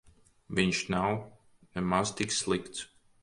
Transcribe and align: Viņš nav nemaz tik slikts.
Viņš 0.59 0.79
nav 0.93 1.11
nemaz 1.77 2.13
tik 2.21 2.35
slikts. 2.39 2.85